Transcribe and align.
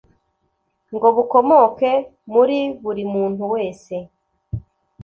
ngo 0.93 1.07
bukomoke 1.15 1.91
muri 2.33 2.59
buri 2.83 3.03
muntu 3.13 3.43
wese 3.53 3.95